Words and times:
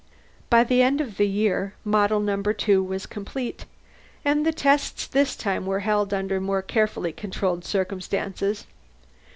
By 0.49 0.63
the 0.63 0.81
end 0.81 0.99
of 0.99 1.17
the 1.17 1.27
year, 1.27 1.75
Model 1.85 2.19
Number 2.21 2.53
Two 2.53 2.81
was 2.81 3.05
complete, 3.05 3.65
and 4.25 4.43
the 4.47 4.51
tests 4.51 5.05
this 5.05 5.35
time 5.35 5.67
were 5.67 5.81
held 5.81 6.11
under 6.11 6.41
more 6.41 6.63
carefully 6.63 7.13
controlled 7.13 7.63
circumstances. 7.63 8.65